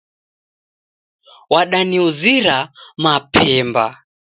Wadaniuzira 1.53 2.57
mapemba. 3.03 3.85